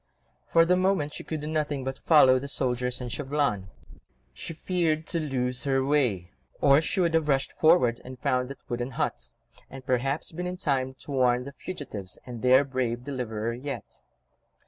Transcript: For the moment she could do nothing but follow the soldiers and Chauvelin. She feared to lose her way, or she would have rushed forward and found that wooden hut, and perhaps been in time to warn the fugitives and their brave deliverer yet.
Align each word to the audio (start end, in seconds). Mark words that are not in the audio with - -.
For 0.51 0.65
the 0.65 0.75
moment 0.75 1.13
she 1.13 1.23
could 1.23 1.41
do 1.41 1.45
nothing 1.47 1.83
but 1.83 1.99
follow 1.99 2.39
the 2.39 2.47
soldiers 2.47 2.99
and 2.99 3.11
Chauvelin. 3.11 3.69
She 4.33 4.51
feared 4.55 5.05
to 5.09 5.19
lose 5.19 5.61
her 5.65 5.85
way, 5.85 6.31
or 6.59 6.81
she 6.81 6.99
would 6.99 7.13
have 7.13 7.27
rushed 7.27 7.51
forward 7.51 8.01
and 8.03 8.17
found 8.17 8.49
that 8.49 8.67
wooden 8.67 8.89
hut, 8.97 9.29
and 9.69 9.85
perhaps 9.85 10.31
been 10.31 10.47
in 10.47 10.57
time 10.57 10.95
to 11.01 11.11
warn 11.11 11.43
the 11.43 11.53
fugitives 11.53 12.17
and 12.25 12.41
their 12.41 12.63
brave 12.63 13.03
deliverer 13.03 13.53
yet. 13.53 13.99